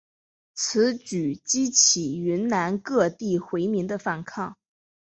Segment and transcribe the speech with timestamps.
[0.55, 4.57] 此举激起云南各地回民的反抗。